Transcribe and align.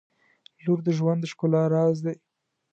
•لور 0.63 0.79
د 0.87 0.89
ژوند 0.97 1.19
د 1.21 1.25
ښکلا 1.31 1.63
راز 1.73 1.97
دی. 2.05 2.15